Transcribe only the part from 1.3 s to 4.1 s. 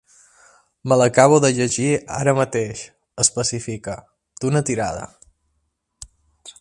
de llegir ara mateix —especifica—,